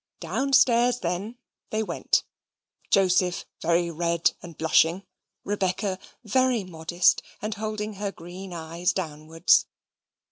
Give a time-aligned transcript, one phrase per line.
[0.19, 1.37] Downstairs, then,
[1.69, 2.23] they went,
[2.89, 5.05] Joseph very red and blushing,
[5.43, 9.67] Rebecca very modest, and holding her green eyes downwards.